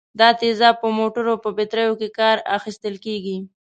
[0.19, 3.37] دا تیزاب په موټرو په بټریو کې کار اخیستل کیږي.